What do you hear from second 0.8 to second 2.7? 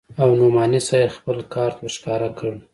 صاحب خپل کارت ورښکاره کړ.